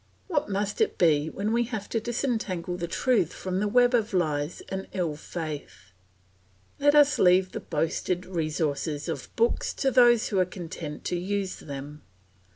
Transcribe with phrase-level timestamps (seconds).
[0.25, 4.15] What must it be when we have to disentangle the truth from the web of
[4.15, 5.91] lies and ill faith?
[6.79, 11.59] Let us leave the boasted resources of books to those who are content to use
[11.59, 12.01] them.